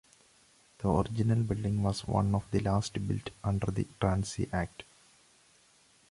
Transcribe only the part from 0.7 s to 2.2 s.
The original building was